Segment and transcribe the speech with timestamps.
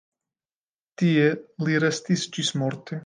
[1.01, 1.27] Tie
[1.69, 2.99] li restis ĝismorte.